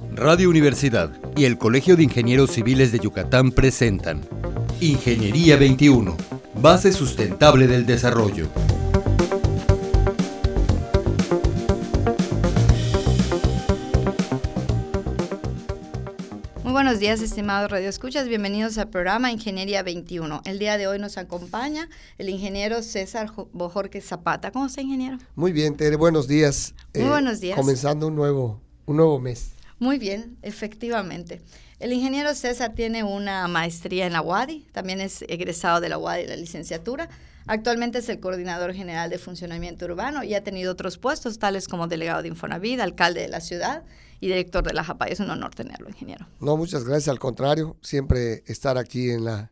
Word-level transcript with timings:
Radio 0.00 0.50
Universidad 0.50 1.12
y 1.36 1.44
el 1.44 1.56
Colegio 1.56 1.94
de 1.96 2.02
Ingenieros 2.02 2.50
Civiles 2.50 2.90
de 2.90 2.98
Yucatán 2.98 3.52
presentan 3.52 4.22
Ingeniería 4.80 5.56
21, 5.56 6.16
base 6.60 6.90
sustentable 6.92 7.68
del 7.68 7.86
desarrollo. 7.86 8.48
Muy 16.64 16.72
buenos 16.72 16.98
días, 16.98 17.20
estimados 17.20 17.70
radioescuchas. 17.70 18.26
Bienvenidos 18.26 18.76
al 18.78 18.90
programa 18.90 19.30
Ingeniería 19.30 19.84
21. 19.84 20.42
El 20.44 20.58
día 20.58 20.76
de 20.76 20.88
hoy 20.88 20.98
nos 20.98 21.18
acompaña 21.18 21.88
el 22.18 22.30
ingeniero 22.30 22.82
César 22.82 23.30
Bojorque 23.52 24.00
Zapata. 24.00 24.50
¿Cómo 24.50 24.66
está, 24.66 24.82
ingeniero? 24.82 25.18
Muy 25.36 25.52
bien, 25.52 25.76
Tere. 25.76 25.94
Buenos 25.94 26.26
días. 26.26 26.74
Muy 26.96 27.08
buenos 27.08 27.38
días. 27.38 27.56
Comenzando 27.56 28.08
un 28.08 28.16
nuevo, 28.16 28.60
un 28.86 28.96
nuevo 28.96 29.20
mes. 29.20 29.53
Muy 29.84 29.98
bien, 29.98 30.38
efectivamente. 30.40 31.42
El 31.78 31.92
ingeniero 31.92 32.34
César 32.34 32.72
tiene 32.74 33.04
una 33.04 33.46
maestría 33.48 34.06
en 34.06 34.14
la 34.14 34.22
UADI, 34.22 34.66
también 34.72 35.02
es 35.02 35.20
egresado 35.28 35.82
de 35.82 35.90
la 35.90 35.98
UADI, 35.98 36.26
la 36.26 36.36
licenciatura. 36.36 37.10
Actualmente 37.46 37.98
es 37.98 38.08
el 38.08 38.18
coordinador 38.18 38.72
general 38.72 39.10
de 39.10 39.18
funcionamiento 39.18 39.84
urbano 39.84 40.24
y 40.24 40.32
ha 40.32 40.42
tenido 40.42 40.72
otros 40.72 40.96
puestos, 40.96 41.38
tales 41.38 41.68
como 41.68 41.86
delegado 41.86 42.22
de 42.22 42.28
Infonavit, 42.28 42.80
alcalde 42.80 43.20
de 43.20 43.28
la 43.28 43.42
ciudad 43.42 43.82
y 44.20 44.28
director 44.28 44.64
de 44.64 44.72
la 44.72 44.84
JAPA. 44.84 45.04
Es 45.04 45.20
un 45.20 45.28
honor 45.28 45.54
tenerlo, 45.54 45.90
ingeniero. 45.90 46.26
No, 46.40 46.56
muchas 46.56 46.84
gracias. 46.84 47.08
Al 47.08 47.18
contrario, 47.18 47.76
siempre 47.82 48.42
estar 48.46 48.78
aquí 48.78 49.10
en 49.10 49.26
la, 49.26 49.50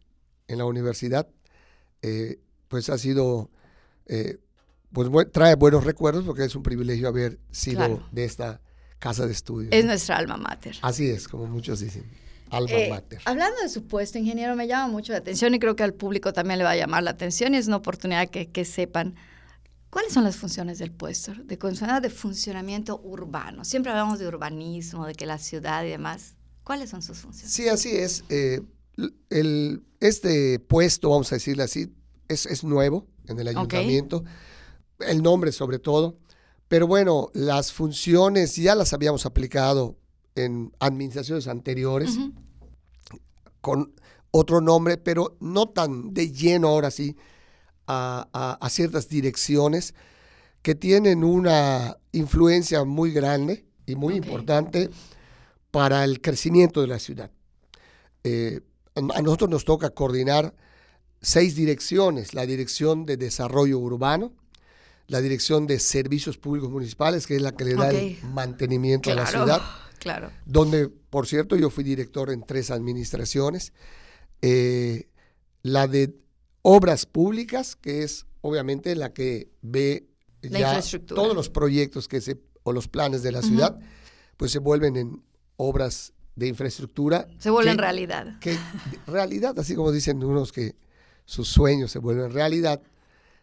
en 0.49 0.57
la 0.57 0.65
universidad, 0.65 1.29
eh, 2.01 2.41
pues 2.69 2.89
ha 2.89 2.97
sido, 2.97 3.51
eh, 4.07 4.39
pues 4.95 5.11
trae 5.31 5.57
buenos 5.57 5.85
recuerdos 5.85 6.25
porque 6.25 6.45
es 6.45 6.55
un 6.57 6.63
privilegio 6.63 7.07
haber 7.07 7.39
sido 7.51 8.03
de 8.13 8.25
esta 8.25 8.63
casa 9.03 9.27
de 9.27 9.33
estudio. 9.33 9.69
Es 9.73 9.85
nuestra 9.85 10.17
alma 10.17 10.37
mater. 10.37 10.77
Así 10.81 11.11
es, 11.11 11.27
como 11.27 11.47
muchos 11.47 11.81
dicen. 11.81 12.05
Alma 12.51 12.71
eh, 12.71 12.89
mater. 12.89 13.21
Hablando 13.25 13.61
de 13.61 13.69
su 13.69 13.83
puesto, 13.89 14.17
ingeniero, 14.17 14.55
me 14.55 14.69
llama 14.69 14.87
mucho 14.87 15.13
la 15.13 15.19
atención 15.19 15.53
y 15.55 15.59
creo 15.59 15.75
que 15.75 15.83
al 15.83 15.93
público 15.93 16.33
también 16.33 16.59
le 16.59 16.65
va 16.65 16.71
a 16.71 16.77
llamar 16.77 17.03
la 17.03 17.11
atención 17.11 17.53
y 17.55 17.57
es 17.57 17.67
una 17.67 17.79
oportunidad 17.79 18.29
que, 18.29 18.49
que 18.49 18.65
sepan 18.65 19.17
cuáles 19.91 20.13
son 20.13 20.23
las 20.23 20.37
funciones 20.37 20.79
del 20.79 20.93
puesto, 20.93 21.35
de, 21.35 21.57
de 21.57 22.11
funcionamiento 22.11 23.01
urbano. 23.03 23.65
Siempre 23.65 23.91
hablamos 23.91 24.21
de 24.21 24.29
urbanismo, 24.29 25.05
de 25.05 25.15
que 25.15 25.27
la 25.27 25.39
ciudad 25.39 25.85
y 25.85 25.89
demás. 25.89 26.37
¿Cuáles 26.63 26.91
son 26.91 27.03
sus 27.03 27.19
funciones? 27.19 27.53
Sí, 27.53 27.69
así 27.69 27.97
es. 27.97 28.23
Eh, 28.29 28.61
el, 29.31 29.83
este 29.99 30.61
puesto, 30.61 31.11
vamos 31.11 31.33
a 31.33 31.35
decirle 31.35 31.65
así, 31.65 31.93
es, 32.29 32.47
es 32.47 32.63
nuevo 32.63 33.09
en 33.27 33.37
el 33.41 33.49
ayuntamiento. 33.49 34.23
El 35.01 35.25
nombre 35.25 35.51
sobre 35.51 35.81
todo. 35.81 36.22
Pero 36.73 36.87
bueno, 36.87 37.29
las 37.35 37.71
funciones 37.71 38.57
ya 38.57 38.75
las 38.75 38.95
habíamos 38.95 39.27
aplicado 39.27 39.99
en 40.35 40.73
administraciones 40.81 41.47
anteriores 41.47 42.17
con 43.61 43.93
otro 44.31 44.63
nombre, 44.63 44.97
pero 44.97 45.37
no 45.39 45.69
tan 45.69 46.15
de 46.15 46.33
lleno 46.33 46.69
ahora 46.69 46.91
sí 46.91 47.15
a, 47.87 48.57
ciertas 48.71 49.11
direcciones 49.11 49.93
que 50.63 50.75
tienen 50.75 51.25
una 51.25 51.99
influencia 52.11 52.85
muy 52.85 53.13
grande 53.13 53.67
y 53.85 53.95
muy 53.95 54.15
importante 54.15 54.89
para 55.71 56.05
el 56.05 56.23
crecimiento 56.23 56.81
de 56.81 56.87
la 56.87 56.99
ciudad. 56.99 57.31
Eh, 58.25 58.63
a 58.95 59.21
nosotros 59.21 59.51
nos 59.51 59.67
toca 59.67 59.91
coordinar 59.91 60.55
seis 61.21 61.55
direcciones, 61.55 62.33
la 62.33 62.47
dirección 62.47 63.05
de 63.05 63.19
desarrollo 63.19 63.79
urbano, 63.79 64.33
la 65.13 65.21
Dirección 65.21 65.67
de 65.67 65.79
Servicios 65.79 66.39
Públicos 66.39 66.71
Municipales, 66.71 67.27
que 67.27 67.37
es 67.37 67.43
la 67.43 67.53
que 67.53 67.67
le 67.67 67.75
da 67.75 67.91
el 67.91 68.17
mantenimiento 68.33 69.13
a 69.13 69.15
la 69.15 69.27
ciudad. 69.27 69.63
Claro. 69.99 70.33
Donde, 70.47 70.89
por 70.89 71.29
cierto, 71.29 71.55
yo 71.55 71.71
fui 71.71 71.85
director 71.85 72.31
en 72.31 72.43
tres 72.45 72.73
administraciones. 72.73 73.73
Eh, 74.41 75.07
la 75.63 75.87
de 75.87 76.17
Obras 76.63 77.07
Públicas, 77.07 77.77
que 77.77 78.03
es 78.03 78.27
obviamente 78.41 78.97
la 78.97 79.13
que 79.13 79.53
ve 79.61 80.09
ya 80.41 80.81
todos 81.07 81.37
los 81.37 81.51
proyectos 81.51 82.09
que 82.09 82.21
se, 82.21 82.41
o 82.65 82.73
los 82.73 82.89
planes 82.89 83.23
de 83.23 83.31
la 83.31 83.43
ciudad, 83.43 83.79
pues 84.37 84.51
se 84.51 84.59
vuelven 84.59 84.97
en 84.97 85.23
obras 85.57 86.15
de 86.35 86.49
infraestructura. 86.49 87.29
Se 87.39 87.51
vuelven 87.51 87.79
realidad. 87.79 88.41
Que, 88.41 88.59
realidad, 89.07 89.57
así 89.57 89.77
como 89.77 89.93
dicen 89.93 90.25
unos 90.25 90.51
que 90.51 90.75
sus 91.27 91.47
sueños 91.47 91.93
se 91.93 92.01
vuelven 92.01 92.33
realidad, 92.33 92.83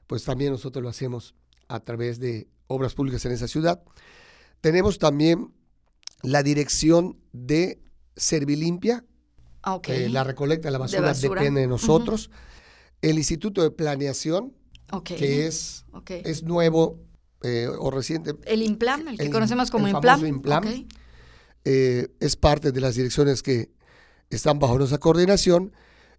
pues 0.07 0.25
también 0.25 0.51
nosotros 0.51 0.83
lo 0.83 0.89
hacemos 0.89 1.35
a 1.69 1.79
través 1.79 2.19
de 2.19 2.49
obras 2.67 2.93
públicas 2.93 3.23
en 3.25 3.31
esa 3.31 3.47
ciudad. 3.47 3.81
Tenemos 4.61 4.99
también 4.99 5.53
la 6.21 6.43
dirección 6.43 7.17
de 7.31 7.81
Servilimpia. 8.17 9.05
Ah, 9.61 9.75
okay. 9.75 10.09
la 10.09 10.23
recolecta 10.23 10.67
de 10.67 10.71
la 10.71 10.77
basura, 10.77 11.13
depende 11.13 11.61
de 11.61 11.67
nosotros. 11.67 12.29
El 13.01 13.17
Instituto 13.17 13.61
de 13.61 13.71
Planeación, 13.71 14.53
que 15.03 15.47
es, 15.47 15.85
es 16.07 16.43
nuevo 16.43 16.99
eh, 17.43 17.67
o 17.67 17.91
reciente. 17.91 18.35
El 18.45 18.63
IMPLAM, 18.63 19.07
el 19.09 19.17
que 19.17 19.29
conocemos 19.29 19.71
como 19.71 19.87
el 19.87 19.93
IMPLAM. 19.95 20.25
IMPLAM 20.25 20.87
eh, 21.65 22.07
es 22.19 22.35
parte 22.35 22.71
de 22.71 22.81
las 22.81 22.95
direcciones 22.95 23.43
que 23.43 23.69
están 24.29 24.59
bajo 24.59 24.77
nuestra 24.77 24.97
coordinación. 24.97 25.73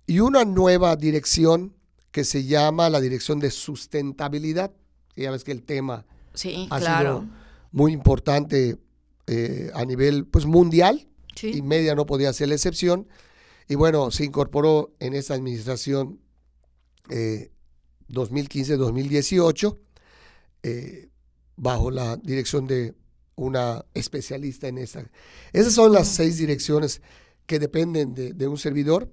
Y 0.07 0.21
una 0.21 0.45
nueva 0.45 0.97
dirección 0.97 1.77
que 2.11 2.25
se 2.25 2.45
llama 2.45 2.91
la 2.91 3.01
Dirección 3.01 3.39
de 3.39 3.51
Sustentabilidad 3.51 4.73
ya 5.17 5.31
ves 5.31 5.45
que 5.45 5.53
el 5.53 5.63
tema 5.63 6.05
sí, 6.35 6.67
ha 6.71 6.79
claro. 6.79 7.21
sido 7.21 7.31
muy 7.73 7.93
importante 7.93 8.77
eh, 9.27 9.71
a 9.75 9.85
nivel 9.85 10.27
pues 10.27 10.47
mundial 10.47 11.07
y 11.43 11.63
media 11.63 11.95
no 11.95 12.07
podía 12.07 12.33
ser 12.33 12.49
la 12.49 12.55
excepción. 12.55 13.07
Y 13.69 13.75
bueno, 13.77 14.11
se 14.11 14.25
incorporó 14.25 14.93
en 14.99 15.15
esta 15.15 15.35
administración 15.35 16.19
2015-2018 17.09 19.75
eh, 19.75 19.79
eh, 20.63 21.09
bajo 21.57 21.91
la 21.91 22.17
dirección 22.17 22.67
de 22.67 22.95
una 23.37 23.85
especialista 23.95 24.69
en 24.69 24.79
esa. 24.79 25.09
Esas 25.53 25.73
son 25.73 25.93
las 25.93 26.09
seis 26.09 26.39
direcciones 26.39 27.01
que 27.47 27.59
dependen 27.59 28.15
de, 28.15 28.33
de 28.33 28.49
un 28.49 28.59
servidor 28.59 29.11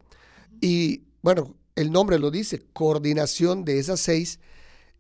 y 0.60 1.04
bueno, 1.22 1.56
el 1.76 1.92
nombre 1.92 2.20
lo 2.20 2.32
dice, 2.32 2.66
coordinación 2.74 3.64
de 3.64 3.80
esas 3.80 4.00
seis 4.00 4.40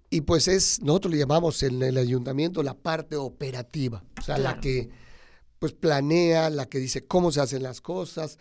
y 0.09 0.22
pues 0.22 0.47
es, 0.47 0.81
nosotros 0.81 1.13
le 1.13 1.19
llamamos 1.19 1.62
en 1.63 1.81
el 1.81 1.97
ayuntamiento 1.97 2.63
la 2.63 2.73
parte 2.73 3.16
operativa, 3.16 4.03
o 4.19 4.22
sea, 4.22 4.38
la 4.38 4.59
que 4.59 4.90
pues 5.59 5.73
planea, 5.73 6.50
la 6.50 6.68
que 6.68 6.79
dice 6.79 7.06
cómo 7.06 7.31
se 7.31 7.41
hacen 7.41 7.63
las 7.63 7.81
cosas, 7.81 8.38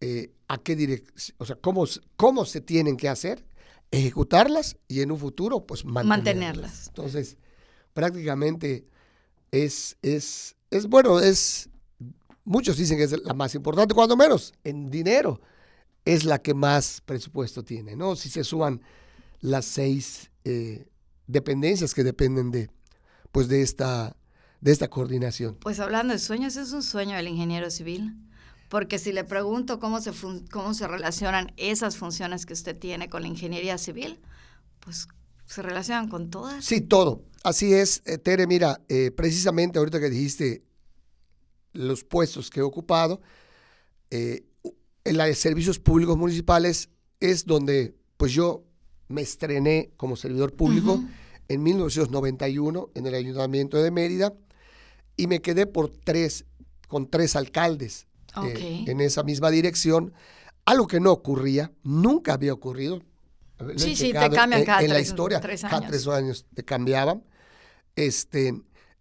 eh, 0.00 0.32
a 0.48 0.58
qué 0.58 0.76
dirección, 0.76 1.36
o 1.38 1.44
sea, 1.44 1.56
cómo, 1.56 1.84
cómo 2.16 2.44
se 2.44 2.60
tienen 2.60 2.96
que 2.96 3.08
hacer, 3.08 3.44
ejecutarlas 3.90 4.76
y 4.88 5.02
en 5.02 5.10
un 5.10 5.18
futuro 5.18 5.66
pues 5.66 5.84
mantenerlas. 5.84 6.88
Entonces, 6.88 7.36
prácticamente 7.92 8.86
es, 9.50 9.98
es, 10.00 10.56
es 10.70 10.86
bueno, 10.86 11.20
es, 11.20 11.68
muchos 12.44 12.78
dicen 12.78 12.96
que 12.96 13.04
es 13.04 13.22
la 13.22 13.34
más 13.34 13.54
importante, 13.54 13.94
cuando 13.94 14.16
menos 14.16 14.54
en 14.64 14.90
dinero, 14.90 15.40
es 16.04 16.24
la 16.24 16.40
que 16.40 16.54
más 16.54 17.02
presupuesto 17.04 17.62
tiene, 17.62 17.94
¿no? 17.94 18.16
Si 18.16 18.30
se 18.30 18.42
suban 18.42 18.80
las 19.40 19.66
seis 19.66 20.30
eh, 20.44 20.86
dependencias 21.30 21.94
que 21.94 22.04
dependen 22.04 22.50
de, 22.50 22.70
pues 23.32 23.48
de 23.48 23.62
esta, 23.62 24.16
de 24.60 24.72
esta 24.72 24.88
coordinación. 24.88 25.56
Pues 25.56 25.80
hablando 25.80 26.12
de 26.12 26.18
sueños, 26.18 26.56
es 26.56 26.72
un 26.72 26.82
sueño 26.82 27.16
del 27.16 27.28
ingeniero 27.28 27.70
civil. 27.70 28.14
Porque 28.70 29.00
si 29.00 29.12
le 29.12 29.24
pregunto 29.24 29.80
cómo 29.80 30.00
se, 30.00 30.12
cómo 30.52 30.74
se 30.74 30.86
relacionan 30.86 31.52
esas 31.56 31.96
funciones 31.96 32.46
que 32.46 32.52
usted 32.52 32.78
tiene 32.78 33.08
con 33.08 33.22
la 33.22 33.28
ingeniería 33.28 33.78
civil, 33.78 34.20
pues 34.78 35.08
se 35.44 35.62
relacionan 35.62 36.08
con 36.08 36.30
todas. 36.30 36.64
Sí, 36.64 36.80
todo. 36.80 37.24
Así 37.42 37.74
es, 37.74 38.00
eh, 38.04 38.16
Tere, 38.18 38.46
mira, 38.46 38.80
eh, 38.88 39.10
precisamente 39.10 39.80
ahorita 39.80 39.98
que 39.98 40.08
dijiste 40.08 40.62
los 41.72 42.04
puestos 42.04 42.48
que 42.48 42.60
he 42.60 42.62
ocupado, 42.62 43.20
eh, 44.10 44.44
en 45.02 45.16
la 45.16 45.24
de 45.24 45.34
servicios 45.34 45.80
públicos 45.80 46.16
municipales 46.16 46.90
es 47.18 47.46
donde 47.46 47.96
pues 48.16 48.32
yo 48.32 48.64
me 49.10 49.22
estrené 49.22 49.90
como 49.96 50.16
servidor 50.16 50.54
público 50.54 51.02
en 51.48 51.62
1991 51.64 52.90
en 52.94 53.06
el 53.06 53.14
Ayuntamiento 53.14 53.82
de 53.82 53.90
Mérida 53.90 54.32
y 55.16 55.26
me 55.26 55.42
quedé 55.42 55.66
por 55.66 55.88
tres, 55.88 56.44
con 56.86 57.10
tres 57.10 57.34
alcaldes 57.34 58.06
eh, 58.44 58.84
en 58.86 59.00
esa 59.00 59.24
misma 59.24 59.50
dirección, 59.50 60.14
algo 60.64 60.86
que 60.86 61.00
no 61.00 61.10
ocurría, 61.10 61.72
nunca 61.82 62.34
había 62.34 62.52
ocurrido. 62.52 63.02
sí, 63.76 63.96
sí, 63.96 64.12
te 64.12 64.30
cambian 64.30 64.64
cada 64.64 64.80
en, 64.80 64.86
tres, 64.86 64.90
la 64.92 65.00
historia, 65.00 65.40
tres 65.40 65.62
cada 65.62 65.86
tres 65.88 66.06
años 66.06 66.46
te 66.54 66.64
cambiaban. 66.64 67.24
Este, 67.96 68.54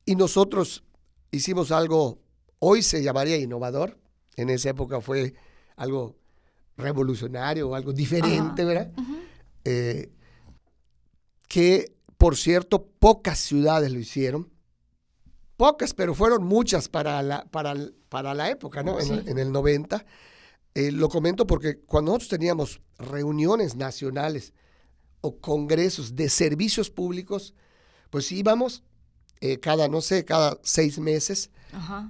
y 0.06 0.16
nosotros 0.16 0.84
hicimos 1.30 1.72
algo, 1.72 2.18
hoy 2.58 2.82
se 2.82 3.04
llamaría 3.04 3.38
innovador, 3.38 4.00
en 4.36 4.50
esa 4.50 4.72
época 4.72 5.02
fue 5.02 5.36
algo 5.76 6.16
revolucionario, 6.78 7.76
algo 7.76 7.94
diferente, 7.94 8.66
¿verdad? 8.66 8.92
Eh, 9.70 10.12
que 11.48 11.96
por 12.18 12.38
cierto 12.38 12.88
pocas 13.00 13.38
ciudades 13.40 13.92
lo 13.92 14.00
hicieron, 14.00 14.52
pocas, 15.58 15.94
pero 15.94 16.16
fueron 16.16 16.44
muchas 16.44 16.90
para, 16.90 17.22
la, 17.22 17.46
para 17.46 17.76
para 18.10 18.34
la 18.34 18.50
época, 18.50 18.82
¿no? 18.84 19.00
En, 19.00 19.28
en, 19.28 19.38
el 19.38 19.52
90. 19.52 20.04
Eh, 20.74 20.92
lo 20.92 21.10
comento 21.10 21.46
porque 21.46 21.80
cuando 21.80 22.12
nosotros 22.12 22.30
teníamos 22.30 22.82
reuniones 22.98 23.76
nacionales 23.76 24.54
o 25.22 25.40
congresos 25.40 26.16
de 26.16 26.30
servicios 26.30 26.90
públicos, 26.90 27.54
pues 28.10 28.32
íbamos 28.32 28.84
eh, 29.42 29.60
cada, 29.60 29.88
no 29.88 30.02
sé, 30.02 30.26
cada 30.26 30.58
seis 30.64 31.00
meses. 31.00 31.52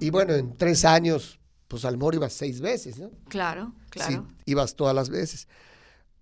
Y 0.00 0.08
bueno, 0.08 0.34
en 0.34 0.56
tres 0.56 0.86
años, 0.86 1.38
pues 1.68 1.84
al 1.84 1.98
mejor 1.98 2.14
ibas 2.14 2.32
seis 2.32 2.60
veces, 2.62 2.98
¿no? 2.98 3.10
Claro, 3.28 3.74
claro. 3.90 4.26
Sí, 4.26 4.34
ibas 4.46 4.74
todas 4.74 4.94
las 4.94 5.10
veces. 5.10 5.46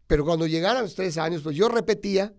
Pero 0.08 0.24
cuando 0.24 0.46
llegaran 0.46 0.82
los 0.82 0.96
tres 0.96 1.18
años, 1.18 1.42
pues 1.42 1.54
yo 1.54 1.68
repetía 1.68 2.34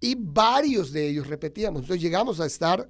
y 0.00 0.16
varios 0.18 0.90
de 0.90 1.08
ellos 1.08 1.28
repetíamos. 1.28 1.82
Entonces 1.82 2.02
llegamos 2.02 2.40
a 2.40 2.46
estar, 2.46 2.88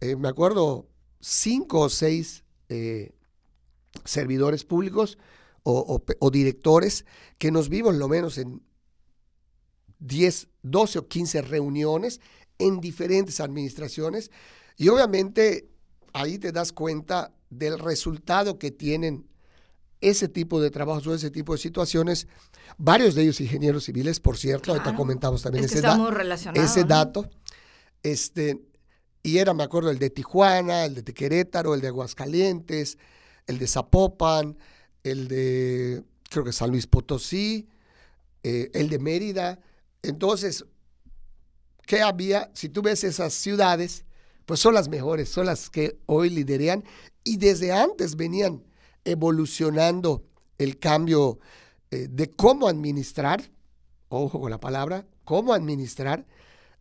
eh, 0.00 0.16
me 0.16 0.28
acuerdo, 0.28 0.88
cinco 1.20 1.80
o 1.80 1.88
seis 1.88 2.44
eh, 2.68 3.14
servidores 4.04 4.64
públicos 4.64 5.18
o, 5.62 6.02
o, 6.18 6.30
directores 6.30 7.06
que 7.38 7.52
nos 7.52 7.68
vimos 7.68 7.94
lo 7.94 8.08
menos 8.08 8.36
en 8.38 8.60
10, 10.00 10.48
12 10.62 10.98
o 10.98 11.06
15 11.06 11.42
reuniones 11.42 12.20
en 12.58 12.80
diferentes 12.80 13.38
administraciones 13.38 14.32
y 14.76 14.88
obviamente 14.88 15.68
ahí 16.12 16.38
te 16.38 16.50
das 16.50 16.72
cuenta 16.72 17.32
del 17.50 17.78
resultado 17.78 18.58
que 18.58 18.72
tienen 18.72 19.28
ese 20.02 20.28
tipo 20.28 20.60
de 20.60 20.70
trabajos 20.70 21.06
o 21.06 21.14
ese 21.14 21.30
tipo 21.30 21.52
de 21.52 21.58
situaciones. 21.58 22.26
Varios 22.76 23.14
de 23.14 23.22
ellos 23.22 23.40
ingenieros 23.40 23.84
civiles, 23.84 24.20
por 24.20 24.36
cierto, 24.36 24.72
ahorita 24.72 24.94
comentamos 24.94 25.42
también 25.42 25.64
ese, 25.64 25.82
ese 26.54 26.84
dato. 26.84 27.30
Este, 28.02 28.60
y 29.22 29.38
era, 29.38 29.54
me 29.54 29.62
acuerdo, 29.62 29.90
el 29.90 29.98
de 29.98 30.10
Tijuana, 30.10 30.84
el 30.84 31.02
de 31.02 31.14
Querétaro, 31.14 31.74
el 31.74 31.80
de 31.80 31.88
Aguascalientes, 31.88 32.98
el 33.46 33.58
de 33.58 33.66
Zapopan, 33.66 34.58
el 35.04 35.28
de, 35.28 36.02
creo 36.28 36.44
que 36.44 36.52
San 36.52 36.70
Luis 36.70 36.86
Potosí, 36.86 37.68
eh, 38.42 38.70
el 38.74 38.88
de 38.88 38.98
Mérida. 38.98 39.60
Entonces, 40.02 40.64
¿qué 41.86 42.02
había? 42.02 42.50
Si 42.54 42.68
tú 42.68 42.82
ves 42.82 43.04
esas 43.04 43.32
ciudades, 43.32 44.04
pues 44.46 44.58
son 44.58 44.74
las 44.74 44.88
mejores, 44.88 45.28
son 45.28 45.46
las 45.46 45.70
que 45.70 45.98
hoy 46.06 46.28
liderean 46.28 46.82
y 47.22 47.36
desde 47.36 47.72
antes 47.72 48.16
venían 48.16 48.64
evolucionando 49.04 50.24
el 50.58 50.78
cambio 50.78 51.38
eh, 51.90 52.08
de 52.10 52.30
cómo 52.30 52.68
administrar, 52.68 53.42
ojo 54.08 54.40
con 54.40 54.50
la 54.50 54.60
palabra, 54.60 55.06
cómo 55.24 55.54
administrar 55.54 56.26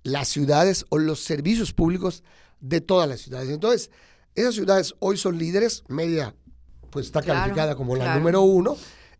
las 0.04 0.28
ciudades 0.28 0.86
o 0.90 0.98
los 0.98 1.20
servicios 1.24 1.74
públicos 1.74 2.24
de 2.60 2.82
todas 2.82 3.08
las 3.08 3.22
ciudades. 3.22 3.50
Entonces, 3.50 3.92
esas 4.36 4.56
ciudades 4.56 4.96
hoy 5.00 5.18
son 5.18 5.38
líderes, 5.38 5.84
media 5.88 6.36
pues 6.90 7.06
está 7.06 7.22
calificada 7.22 7.76
como 7.76 7.96
la 7.96 8.16
número 8.16 8.42
uno, 8.42 8.76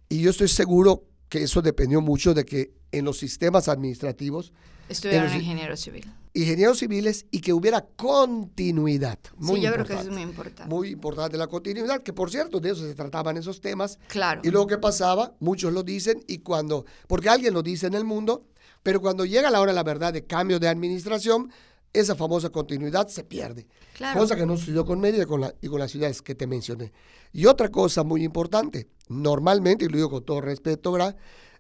y 0.10 0.22
yo 0.22 0.32
estoy 0.32 0.50
seguro 0.50 1.06
que 1.30 1.44
eso 1.44 1.62
dependió 1.62 2.02
mucho 2.02 2.34
de 2.34 2.46
que 2.46 2.74
en 2.92 3.06
los 3.06 3.18
sistemas 3.18 3.70
administrativos... 3.70 4.52
Estudiaron 4.90 5.34
ingeniero 5.34 5.76
civil. 5.78 6.12
Ingenieros 6.34 6.80
civiles 6.80 7.26
y 7.30 7.42
que 7.42 7.52
hubiera 7.54 7.82
continuidad. 7.82 9.20
Muy 9.38 9.58
sí, 9.58 9.66
yo 9.66 9.74
creo 9.74 9.86
que 9.86 9.94
eso 9.94 10.04
es 10.04 10.10
muy 10.10 10.22
importante. 10.22 10.70
Muy 10.70 10.90
importante 10.90 11.38
la 11.38 11.48
continuidad, 11.48 12.02
que 12.04 12.14
por 12.14 12.32
cierto, 12.32 12.60
de 12.60 12.72
eso 12.72 12.88
se 12.88 12.96
trataban 12.96 13.36
esos 13.38 13.60
temas. 13.60 14.00
Claro. 14.08 14.42
Y 14.44 14.50
luego 14.50 14.68
que 14.68 14.78
pasaba, 14.78 15.34
muchos 15.40 15.74
lo 15.74 15.84
dicen, 15.84 16.24
y 16.28 16.40
cuando, 16.40 16.86
porque 17.08 17.30
alguien 17.30 17.54
lo 17.54 17.62
dice 17.64 17.88
en 17.88 17.96
el 17.96 18.06
mundo, 18.06 18.46
pero 18.84 19.02
cuando 19.02 19.26
llega 19.26 19.52
la 19.52 19.60
hora, 19.60 19.74
la 19.74 19.84
verdad, 19.84 20.14
de 20.14 20.26
cambio 20.26 20.60
de 20.60 20.70
administración, 20.70 21.52
esa 21.94 22.16
famosa 22.16 22.50
continuidad 22.50 23.08
se 23.08 23.24
pierde. 23.24 23.68
Claro. 23.96 24.20
Cosa 24.20 24.36
que 24.36 24.46
no 24.46 24.58
sucedió 24.58 24.86
con 24.86 25.00
Mérida 25.00 25.26
con 25.26 25.42
la, 25.42 25.54
y 25.62 25.68
con 25.68 25.80
las 25.80 25.92
ciudades 25.92 26.22
que 26.22 26.36
te 26.36 26.48
mencioné. 26.48 26.92
Y 27.34 27.46
otra 27.46 27.70
cosa 27.70 28.04
muy 28.04 28.24
importante, 28.24 28.88
normalmente, 29.10 29.86
y 29.86 29.90
lo 29.90 29.98
digo 29.98 30.10
con 30.10 30.24
todo 30.24 30.42
respeto, 30.42 30.92
¿verdad? 30.92 31.16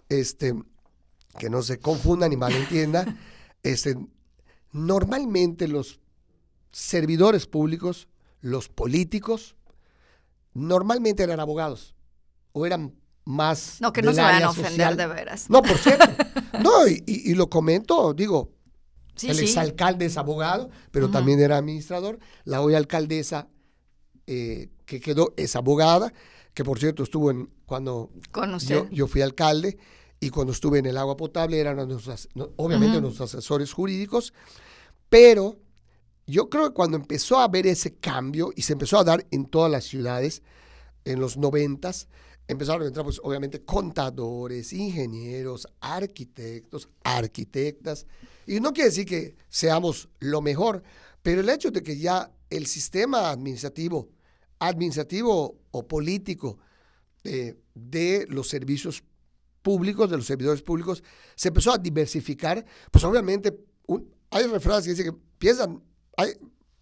Este, 0.09 0.53
que 1.37 1.49
no 1.49 1.61
se 1.61 1.79
confunda 1.79 2.27
ni 2.27 2.37
malentienda, 2.37 3.05
este, 3.63 3.97
normalmente 4.71 5.67
los 5.67 5.99
servidores 6.71 7.47
públicos, 7.47 8.07
los 8.41 8.69
políticos, 8.69 9.55
normalmente 10.53 11.23
eran 11.23 11.39
abogados 11.39 11.95
o 12.53 12.65
eran 12.65 12.95
más. 13.25 13.77
No, 13.79 13.93
que 13.93 14.01
no 14.01 14.13
se 14.13 14.21
vayan 14.21 14.43
a 14.43 14.49
ofender 14.49 14.95
de 14.95 15.07
veras. 15.07 15.49
No, 15.49 15.61
por 15.61 15.77
cierto. 15.77 16.05
no, 16.61 16.87
y, 16.87 17.33
lo 17.35 17.49
comento, 17.49 18.13
digo, 18.13 18.51
el 19.21 19.39
exalcalde 19.39 20.05
es 20.05 20.17
abogado, 20.17 20.69
pero 20.91 21.09
también 21.09 21.39
era 21.39 21.57
administrador. 21.57 22.19
La 22.43 22.61
hoy 22.61 22.73
alcaldesa 22.73 23.47
eh, 24.27 24.69
que 24.85 24.99
quedó 24.99 25.33
es 25.37 25.55
abogada, 25.55 26.13
que 26.53 26.63
por 26.63 26.79
cierto 26.79 27.03
estuvo 27.03 27.31
en 27.31 27.49
cuando 27.65 28.11
yo, 28.59 28.89
yo, 28.89 29.07
fui 29.07 29.21
alcalde 29.21 29.77
y 30.23 30.29
cuando 30.29 30.53
estuve 30.53 30.79
en 30.79 30.85
el 30.85 30.97
agua 30.97 31.17
potable 31.17 31.59
eran 31.59 31.75
nuestros, 31.87 32.29
obviamente 32.55 33.01
nuestros 33.01 33.33
asesores 33.33 33.73
jurídicos, 33.73 34.33
pero 35.09 35.57
yo 36.27 36.47
creo 36.47 36.69
que 36.69 36.75
cuando 36.75 36.95
empezó 36.95 37.39
a 37.39 37.45
haber 37.45 37.65
ese 37.65 37.95
cambio 37.95 38.53
y 38.55 38.61
se 38.61 38.73
empezó 38.73 38.99
a 38.99 39.03
dar 39.03 39.25
en 39.31 39.45
todas 39.45 39.69
las 39.71 39.83
ciudades 39.83 40.43
en 41.05 41.19
los 41.19 41.37
noventas, 41.37 42.07
empezaron 42.47 42.83
a 42.83 42.85
entrar 42.85 43.03
pues 43.03 43.19
obviamente 43.23 43.65
contadores, 43.65 44.73
ingenieros, 44.73 45.67
arquitectos, 45.79 46.87
arquitectas, 47.03 48.05
y 48.45 48.59
no 48.59 48.73
quiere 48.73 48.91
decir 48.91 49.07
que 49.07 49.35
seamos 49.49 50.07
lo 50.19 50.41
mejor, 50.41 50.83
pero 51.23 51.41
el 51.41 51.49
hecho 51.49 51.71
de 51.71 51.81
que 51.81 51.97
ya 51.97 52.31
el 52.51 52.67
sistema 52.67 53.31
administrativo, 53.31 54.09
administrativo 54.59 55.57
o 55.71 55.87
político 55.87 56.59
eh, 57.23 57.55
de 57.73 58.27
los 58.29 58.47
servicios 58.47 59.03
públicos, 59.61 60.09
de 60.09 60.17
los 60.17 60.25
servidores 60.25 60.61
públicos, 60.61 61.03
se 61.35 61.49
empezó 61.49 61.71
a 61.71 61.77
diversificar, 61.77 62.65
pues 62.89 63.03
obviamente 63.03 63.57
hay 64.29 64.45
refranes 64.45 64.85
que 64.85 64.91
dicen 64.91 65.11
que 65.11 65.17
piensan, 65.37 65.81
hay, 66.17 66.33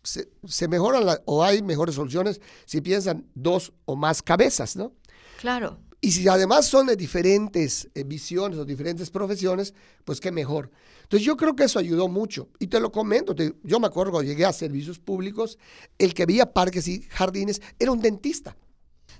se, 0.03 0.67
mejoran 0.67 1.19
o 1.25 1.43
hay 1.43 1.61
mejores 1.61 1.95
soluciones 1.95 2.39
si 2.65 2.81
piensan 2.81 3.25
dos 3.35 3.73
o 3.85 3.95
más 3.95 4.21
cabezas, 4.21 4.75
¿no? 4.75 4.93
Claro. 5.39 5.79
Y 6.01 6.11
si 6.11 6.27
además 6.29 6.65
son 6.65 6.87
de 6.87 6.95
diferentes 6.95 7.89
eh, 7.93 8.03
visiones 8.05 8.57
o 8.57 8.65
diferentes 8.65 9.09
profesiones, 9.09 9.73
pues 10.05 10.21
qué 10.21 10.31
mejor. 10.31 10.71
Entonces 11.03 11.25
yo 11.25 11.35
creo 11.35 11.55
que 11.55 11.65
eso 11.65 11.79
ayudó 11.79 12.07
mucho. 12.07 12.47
Y 12.59 12.67
te 12.67 12.79
lo 12.79 12.91
comento, 12.91 13.35
yo 13.63 13.79
me 13.79 13.87
acuerdo 13.87 14.11
cuando 14.11 14.29
llegué 14.29 14.45
a 14.45 14.53
servicios 14.53 14.99
públicos, 14.99 15.57
el 15.97 16.13
que 16.13 16.25
veía 16.25 16.53
parques 16.53 16.87
y 16.87 17.01
jardines 17.09 17.61
era 17.79 17.91
un 17.91 17.99
dentista. 17.99 18.55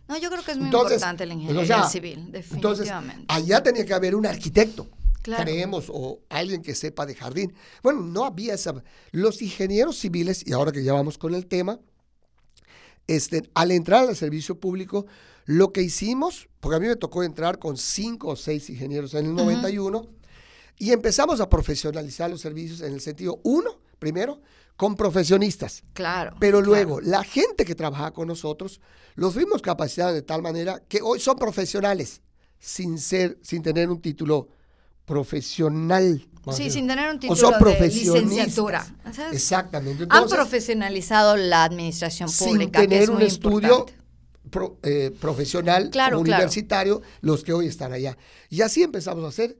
No, 0.10 0.18
yo 0.18 0.32
creo 0.32 0.44
que 0.44 0.52
es 0.54 0.58
muy 0.58 0.66
importante 0.66 1.24
la 1.28 1.36
ingeniería 1.36 1.84
civil, 1.84 2.32
definitivamente. 2.32 2.89
Entonces, 2.89 3.25
allá 3.28 3.62
tenía 3.62 3.86
que 3.86 3.94
haber 3.94 4.16
un 4.16 4.25
arquitecto, 4.25 4.88
creemos, 5.22 5.86
o 5.88 6.22
alguien 6.30 6.63
que 6.63 6.74
sepa 6.74 7.06
de 7.06 7.13
jardín. 7.13 7.54
Bueno, 7.84 8.01
no 8.01 8.25
había 8.25 8.56
esa... 8.56 8.74
Los 9.12 9.39
ingenieros 9.44 10.00
civiles, 10.00 10.44
y 10.48 10.54
ahora 10.54 10.72
que 10.72 10.84
ya 10.84 10.94
vamos 10.94 11.20
con 11.20 11.36
el 11.36 11.46
tema, 11.46 11.80
este, 13.06 13.44
al 13.54 13.70
entrar 13.70 14.10
al 14.10 14.16
servicio 14.16 14.60
público, 14.60 15.06
lo 15.46 15.72
que 15.72 15.84
hicimos, 15.84 16.50
porque 16.60 16.78
a 16.78 16.80
mí 16.80 16.88
me 16.88 16.96
tocó 16.96 17.22
entrar 17.22 17.60
con 17.60 17.78
cinco 17.78 18.30
o 18.30 18.36
seis 18.36 18.68
ingenieros 18.72 19.13
en 19.13 19.28
el 19.28 19.36
91, 19.36 20.08
y 20.80 20.92
empezamos 20.92 21.39
a 21.39 21.50
profesionalizar 21.50 22.32
los 22.32 22.42
servicios 22.42 22.82
en 22.82 22.94
el 22.94 23.01
sentido, 23.01 23.39
uno, 23.44 23.80
primero, 24.00 24.41
con 24.75 24.96
profesionistas. 24.96 25.84
Claro. 25.94 26.36
Pero 26.39 26.62
luego, 26.62 27.01
la 27.01 27.24
gente 27.24 27.65
que 27.65 27.75
trabaja 27.75 28.12
con 28.12 28.27
nosotros, 28.27 28.79
los 29.15 29.34
fuimos 29.34 29.62
capacitados 29.62 30.13
de 30.13 30.22
tal 30.22 30.41
manera 30.41 30.82
que 30.88 31.01
hoy 31.01 31.20
son 31.20 31.38
profesionales, 31.38 32.22
sin 32.58 32.98
ser, 32.98 33.38
sin 33.41 33.62
tener 33.62 33.89
un 33.89 34.01
título 34.01 34.48
profesional. 35.06 36.25
Sí, 36.53 36.70
sin 36.70 36.88
tener 36.88 37.12
un 37.12 37.20
título 37.20 37.51
de 37.51 37.88
licenciatura. 37.88 38.86
Exactamente. 39.32 40.06
han 40.10 40.27
profesionalizado 40.27 41.36
la 41.36 41.65
administración 41.65 42.29
pública. 42.32 42.79
Sin 42.79 42.89
tener 42.89 43.12
un 43.12 43.22
estudio 43.22 43.86
eh, 44.84 45.12
profesional 45.20 45.91
universitario, 46.15 47.01
los 47.22 47.44
que 47.44 47.53
hoy 47.53 47.68
están 47.68 47.91
allá. 47.91 48.18
Y 48.50 48.62
así 48.62 48.82
empezamos 48.82 49.25
a 49.25 49.27
hacer 49.27 49.58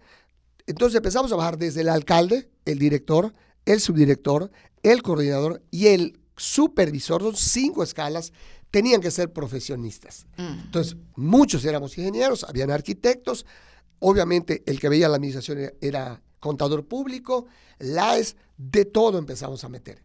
entonces 0.70 0.98
empezamos 0.98 1.32
a 1.32 1.36
bajar 1.36 1.58
desde 1.58 1.82
el 1.82 1.90
alcalde, 1.90 2.48
el 2.64 2.78
director, 2.78 3.34
el 3.70 3.80
subdirector, 3.80 4.52
el 4.84 5.02
coordinador 5.04 5.62
y 5.70 5.88
el 5.88 6.20
supervisor, 6.36 7.22
son 7.22 7.36
cinco 7.36 7.84
escalas, 7.84 8.34
tenían 8.72 9.02
que 9.02 9.12
ser 9.12 9.32
profesionistas. 9.32 10.26
Mm. 10.38 10.60
Entonces, 10.66 10.98
muchos 11.16 11.64
éramos 11.66 11.98
ingenieros, 11.98 12.44
habían 12.44 12.72
arquitectos, 12.72 13.46
obviamente 14.00 14.64
el 14.66 14.80
que 14.80 14.90
veía 14.90 15.08
la 15.08 15.18
administración 15.18 15.72
era, 15.82 16.22
contador 16.40 16.88
público, 16.88 17.48
LAES, 17.80 18.38
de 18.58 18.86
todo 18.86 19.18
empezamos 19.18 19.64
a 19.64 19.70
meter. 19.70 20.04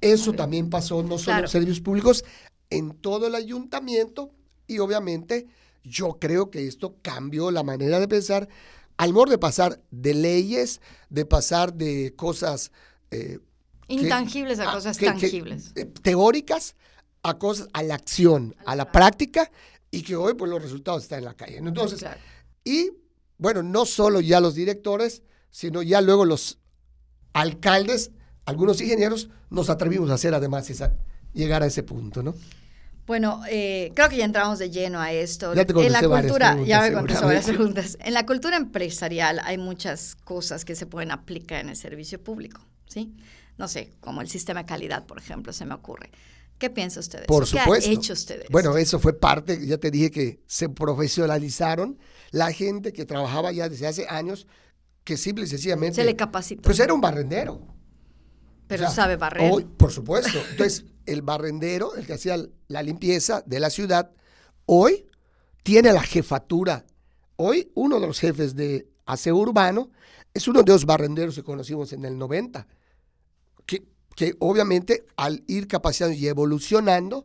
Eso 0.00 0.32
también 0.32 0.68
pasó 0.68 1.02
no 1.02 1.18
solo 1.18 1.40
en 1.40 1.48
servicios 1.48 1.80
públicos, 1.80 2.24
en 2.70 2.92
todo 2.92 3.26
el 3.26 3.34
ayuntamiento 3.34 4.30
y 4.66 4.78
obviamente 4.78 5.46
yo 5.84 6.18
creo 6.18 6.50
que 6.50 6.66
esto 6.66 6.96
cambió 7.02 7.50
la 7.50 7.62
manera 7.62 8.00
de 8.00 8.08
pensar 8.08 8.48
al 8.96 9.14
modo 9.14 9.30
de 9.30 9.38
pasar 9.38 9.80
de 9.90 10.12
leyes, 10.12 10.82
de 11.08 11.24
pasar 11.24 11.72
de 11.72 12.14
cosas... 12.16 12.70
Eh, 13.10 13.38
Intangibles 13.88 14.60
a 14.60 14.72
cosas 14.72 14.98
tangibles. 14.98 15.72
Eh, 15.74 15.84
teóricas 15.84 16.76
a 17.22 17.38
cosas, 17.38 17.68
a 17.72 17.82
la 17.82 17.94
acción, 17.94 18.54
a 18.64 18.76
la 18.76 18.90
práctica, 18.92 19.50
y 19.90 20.02
que 20.02 20.16
hoy 20.16 20.34
pues 20.34 20.50
los 20.50 20.62
resultados 20.62 21.02
están 21.02 21.18
en 21.18 21.24
la 21.26 21.34
calle. 21.34 21.58
Entonces, 21.58 22.04
y 22.64 22.92
bueno, 23.38 23.62
no 23.62 23.84
solo 23.84 24.20
ya 24.20 24.40
los 24.40 24.54
directores, 24.54 25.22
sino 25.50 25.82
ya 25.82 26.00
luego 26.00 26.24
los 26.24 26.58
alcaldes, 27.32 28.12
algunos 28.44 28.80
ingenieros, 28.80 29.28
nos 29.50 29.70
atrevimos 29.70 30.10
a 30.10 30.14
hacer 30.14 30.34
además 30.34 30.70
esa, 30.70 30.94
llegar 31.32 31.62
a 31.62 31.66
ese 31.66 31.82
punto, 31.82 32.22
¿no? 32.22 32.34
Bueno, 33.06 33.42
eh, 33.50 33.90
creo 33.94 34.08
que 34.08 34.18
ya 34.18 34.24
entramos 34.24 34.60
de 34.60 34.70
lleno 34.70 35.00
a 35.00 35.10
esto. 35.10 35.52
Ya 35.54 35.64
te 35.64 35.72
en 35.72 35.92
la 35.92 36.00
cultura, 36.00 36.56
ya 36.64 36.82
me 36.82 36.92
contestó 36.92 37.26
varias 37.26 37.46
preguntas. 37.46 37.98
En 38.00 38.14
la 38.14 38.24
cultura 38.24 38.56
empresarial 38.56 39.40
hay 39.42 39.58
muchas 39.58 40.14
cosas 40.14 40.64
que 40.64 40.76
se 40.76 40.86
pueden 40.86 41.10
aplicar 41.10 41.60
en 41.60 41.70
el 41.70 41.76
servicio 41.76 42.22
público, 42.22 42.60
¿sí? 42.90 43.14
No 43.56 43.68
sé, 43.68 43.92
como 44.00 44.20
el 44.20 44.28
sistema 44.28 44.60
de 44.60 44.66
calidad, 44.66 45.06
por 45.06 45.18
ejemplo, 45.18 45.52
se 45.52 45.64
me 45.64 45.74
ocurre. 45.74 46.10
¿Qué 46.58 46.68
piensa 46.68 47.00
usted 47.00 47.20
de 47.20 47.26
por 47.26 47.44
eso? 47.44 47.56
Supuesto. 47.56 47.88
¿Qué 47.88 47.96
ha 47.96 47.98
hecho 47.98 48.12
usted? 48.12 48.44
Bueno, 48.50 48.76
eso 48.76 48.98
fue 48.98 49.18
parte, 49.18 49.66
ya 49.66 49.78
te 49.78 49.90
dije 49.90 50.10
que 50.10 50.42
se 50.46 50.68
profesionalizaron 50.68 51.98
la 52.32 52.52
gente 52.52 52.92
que 52.92 53.06
trabajaba 53.06 53.52
ya 53.52 53.68
desde 53.68 53.86
hace 53.86 54.06
años, 54.08 54.46
que 55.04 55.16
simple 55.16 55.44
y 55.44 55.46
sencillamente... 55.46 55.94
Se 55.94 56.04
le 56.04 56.16
capacitó. 56.16 56.62
Pues 56.62 56.78
era 56.80 56.92
un 56.92 57.00
barrendero. 57.00 57.66
Pero 58.66 58.90
sabe 58.90 59.16
barrer. 59.16 59.50
Hoy, 59.50 59.64
por 59.64 59.90
supuesto. 59.90 60.38
Entonces, 60.50 60.84
el 61.06 61.22
barrendero, 61.22 61.94
el 61.96 62.06
que 62.06 62.12
hacía 62.12 62.36
la 62.68 62.82
limpieza 62.82 63.42
de 63.46 63.58
la 63.58 63.70
ciudad, 63.70 64.12
hoy 64.66 65.06
tiene 65.62 65.92
la 65.92 66.02
jefatura. 66.02 66.84
Hoy 67.36 67.72
uno 67.74 67.98
de 67.98 68.06
los 68.06 68.20
jefes 68.20 68.54
de 68.54 68.86
aseo 69.06 69.36
urbano 69.36 69.90
es 70.32 70.46
uno 70.46 70.62
de 70.62 70.72
los 70.72 70.84
barrenderos 70.84 71.34
que 71.34 71.42
conocimos 71.42 71.92
en 71.92 72.04
el 72.04 72.16
90, 72.16 72.66
que, 74.20 74.36
obviamente 74.38 75.06
al 75.16 75.42
ir 75.46 75.66
capacitando 75.66 76.14
y 76.14 76.28
evolucionando 76.28 77.24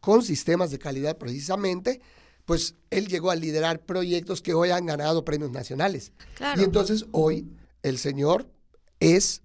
con 0.00 0.24
sistemas 0.24 0.72
de 0.72 0.80
calidad 0.80 1.16
precisamente, 1.18 2.00
pues 2.44 2.74
él 2.90 3.06
llegó 3.06 3.30
a 3.30 3.36
liderar 3.36 3.78
proyectos 3.78 4.42
que 4.42 4.52
hoy 4.52 4.70
han 4.70 4.86
ganado 4.86 5.24
premios 5.24 5.52
nacionales. 5.52 6.10
Y 6.56 6.64
entonces 6.64 7.06
hoy 7.12 7.48
el 7.84 7.98
señor 7.98 8.50
es 8.98 9.42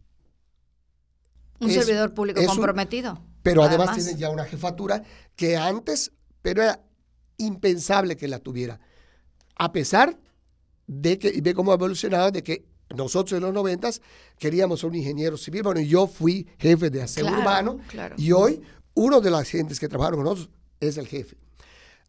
un 1.59 1.69
servidor 1.69 2.15
público 2.15 2.43
comprometido. 2.47 3.21
pero 3.43 3.61
además, 3.61 3.95
tiene 3.95 4.17
ya 4.19 4.31
una 4.31 4.45
jefatura 4.45 5.03
que 5.35 5.57
antes, 5.57 6.11
pero 6.41 6.63
era 6.63 6.83
impensable 7.38 8.17
que 8.17 8.27
la 8.27 8.39
tuviera. 8.39 8.79
A 9.55 9.71
pesar 9.71 10.17
de 10.88 11.19
que, 11.19 11.27
y 11.27 11.41
ve 11.41 11.53
cómo 11.53 11.73
ha 11.73 11.75
evolucionado, 11.75 12.31
de 12.31 12.41
que 12.41 12.65
nosotros 12.95 13.38
en 13.38 13.43
los 13.43 13.53
noventas 13.53 14.01
queríamos 14.38 14.83
un 14.83 14.95
ingeniero 14.95 15.38
civil. 15.38 15.63
Bueno, 15.63 15.81
yo 15.81 16.07
fui 16.07 16.48
jefe 16.60 16.89
de 16.89 17.01
aseo 17.01 17.25
urbano 17.27 17.79
y 18.17 18.31
hoy 18.31 18.62
uno 18.93 19.21
de 19.21 19.31
las 19.31 19.50
gentes 19.50 19.79
que 19.79 19.88
trabajaron 19.88 20.19
con 20.19 20.25
nosotros 20.25 20.50
es 20.79 20.98
el 20.98 21.07
jefe. 21.07 21.38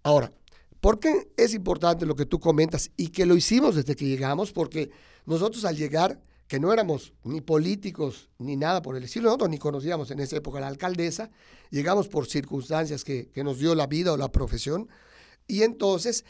Ahora, 0.02 0.32
¿por 0.80 0.98
qué 0.98 1.30
es 1.36 1.54
importante 1.54 2.06
lo 2.06 2.16
que 2.16 2.26
tú 2.26 2.40
comentas 2.40 2.90
y 2.96 3.08
que 3.08 3.26
lo 3.26 3.36
hicimos 3.36 3.76
desde 3.76 3.94
que 3.94 4.06
llegamos? 4.06 4.52
Porque 4.52 4.90
nosotros 5.26 5.64
al 5.64 5.76
llegar 5.76 6.20
que 6.52 6.60
no 6.60 6.70
éramos 6.70 7.14
ni 7.24 7.40
políticos 7.40 8.28
ni 8.38 8.56
nada 8.56 8.82
por 8.82 8.94
el 8.94 9.04
estilo, 9.04 9.24
nosotros 9.24 9.48
ni 9.48 9.56
conocíamos 9.56 10.10
en 10.10 10.20
esa 10.20 10.36
época 10.36 10.58
a 10.58 10.60
la 10.60 10.66
alcaldesa, 10.66 11.30
llegamos 11.70 12.08
por 12.08 12.26
circunstancias 12.26 13.04
que, 13.04 13.30
nos 13.36 13.58
dio 13.58 13.74
la 13.74 13.86
vida 13.86 14.12
o 14.12 14.18
la 14.18 14.30
profesión, 14.30 14.86
y 15.46 15.62
entonces 15.62 16.26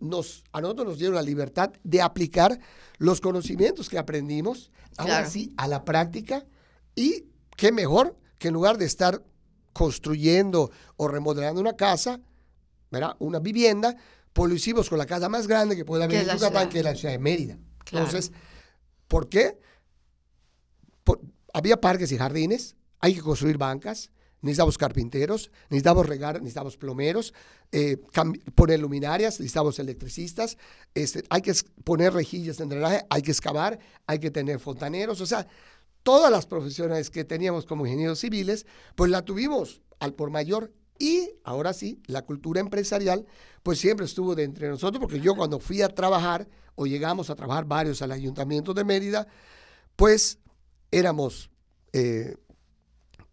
nos, 0.00 0.44
a 0.52 0.60
nosotros 0.60 0.88
nos 0.88 0.98
dieron 0.98 1.14
la 1.14 1.22
libertad 1.22 1.72
de 1.82 2.00
aplicar 2.00 2.58
los 2.98 3.20
conocimientos 3.20 3.88
que 3.88 3.98
aprendimos, 3.98 4.70
ahora 4.96 5.26
sí, 5.26 5.52
a 5.56 5.68
la 5.68 5.84
práctica, 5.84 6.46
y 6.94 7.26
qué 7.56 7.72
mejor 7.72 8.16
que 8.38 8.48
en 8.48 8.54
lugar 8.54 8.78
de 8.78 8.86
estar 8.86 9.22
construyendo 9.72 10.70
o 10.96 11.08
remodelando 11.08 11.60
una 11.60 11.76
casa, 11.76 12.20
¿verdad? 12.90 13.16
una 13.18 13.38
vivienda, 13.38 13.96
pues 14.32 14.48
lo 14.48 14.54
hicimos 14.54 14.88
con 14.88 14.98
la 14.98 15.06
casa 15.06 15.28
más 15.28 15.46
grande 15.46 15.76
que 15.76 15.84
puede 15.84 16.04
haber 16.04 16.28
en 16.28 16.36
Yucatán, 16.36 16.68
que 16.68 16.78
es 16.78 16.84
la 16.84 16.94
ciudad 16.94 17.12
de 17.12 17.18
Mérida. 17.18 17.58
Entonces, 17.92 18.32
¿Por 19.10 19.28
qué? 19.28 19.58
había 21.52 21.80
parques 21.80 22.12
y 22.12 22.16
jardines, 22.16 22.76
hay 23.00 23.12
que 23.12 23.22
construir 23.22 23.58
bancas, 23.58 24.12
necesitamos 24.42 24.78
carpinteros, 24.78 25.50
necesitamos 25.68 26.06
regar, 26.06 26.36
necesitamos 26.36 26.76
plomeros, 26.76 27.34
eh, 27.72 27.98
poner 28.54 28.80
luminarias, 28.80 29.40
necesitamos 29.40 29.78
electricistas, 29.78 30.56
este, 30.94 31.24
hay 31.28 31.42
que 31.42 31.52
poner 31.84 32.12
rejillas 32.12 32.60
en 32.60 32.68
drenaje, 32.68 33.04
hay 33.10 33.22
que 33.22 33.30
excavar, 33.30 33.78
hay 34.06 34.18
que 34.18 34.30
tener 34.30 34.58
fontaneros, 34.58 35.20
o 35.20 35.26
sea, 35.26 35.46
todas 36.02 36.30
las 36.30 36.46
profesiones 36.46 37.10
que 37.10 37.24
teníamos 37.24 37.66
como 37.66 37.86
ingenieros 37.86 38.20
civiles, 38.20 38.66
pues 38.94 39.10
la 39.10 39.22
tuvimos 39.22 39.82
al 39.98 40.14
por 40.14 40.30
mayor 40.30 40.72
y 40.98 41.30
ahora 41.44 41.72
sí, 41.72 42.02
la 42.06 42.22
cultura 42.22 42.60
empresarial, 42.60 43.26
pues 43.62 43.78
siempre 43.78 44.04
estuvo 44.04 44.34
de 44.34 44.44
entre 44.44 44.68
nosotros, 44.68 45.00
porque 45.00 45.18
yo 45.18 45.34
cuando 45.34 45.58
fui 45.58 45.80
a 45.80 45.88
trabajar, 45.88 46.46
o 46.74 46.86
llegamos 46.86 47.30
a 47.30 47.34
trabajar 47.34 47.64
varios 47.64 48.02
al 48.02 48.12
Ayuntamiento 48.12 48.74
de 48.74 48.84
Mérida, 48.84 49.26
pues 49.96 50.38
éramos, 50.90 51.50
eh, 51.92 52.36